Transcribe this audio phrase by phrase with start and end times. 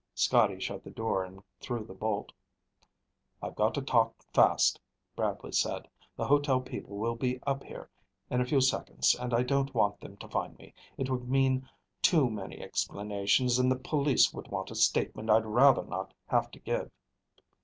[0.15, 2.33] Scotty shut the door and threw the bolt.
[3.39, 4.81] "I've got to talk fast,"
[5.15, 5.87] Bradley said.
[6.15, 7.87] "The hotel people will be up here
[8.27, 10.73] in a few seconds and I don't want them to find me.
[10.97, 11.69] It would mean
[12.01, 16.59] too many explanations, and the police would want a statement I'd rather not have to
[16.59, 16.89] give."